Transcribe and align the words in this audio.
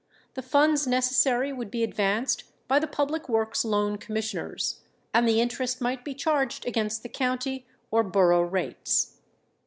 The 0.33 0.41
funds 0.41 0.87
necessary 0.87 1.53
would 1.53 1.69
be 1.69 1.83
advanced 1.83 2.45
by 2.67 2.79
the 2.79 2.87
Public 2.87 3.29
Works 3.29 3.63
Loan 3.63 3.99
Commissioners, 3.99 4.79
and 5.13 5.27
the 5.27 5.39
interest 5.39 5.79
might 5.79 6.03
be 6.03 6.15
charged 6.15 6.65
against 6.65 7.03
the 7.03 7.09
county 7.09 7.67
or 7.91 8.01
borough 8.01 8.41
rates. 8.41 9.17